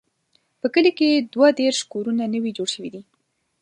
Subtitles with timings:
[0.61, 3.01] په کلي کې دوه دیرش کورونه نوي جوړ شوي دي.